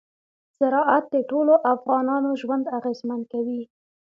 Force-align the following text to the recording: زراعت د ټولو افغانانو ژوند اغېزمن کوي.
زراعت 0.59 1.05
د 1.13 1.15
ټولو 1.29 1.53
افغانانو 1.73 2.29
ژوند 2.41 2.65
اغېزمن 2.77 3.21
کوي. 3.31 3.61